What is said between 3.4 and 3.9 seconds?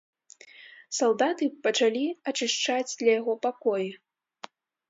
пакоі.